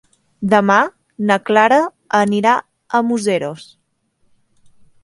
[0.53, 0.77] Demà
[1.31, 1.79] na Clara
[2.23, 3.71] anirà a Museros.